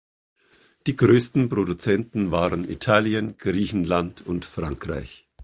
[0.87, 5.29] Die größten Produzenten waren Italien, Griechenland und Frankreich.